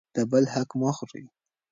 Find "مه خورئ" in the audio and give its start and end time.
0.79-1.25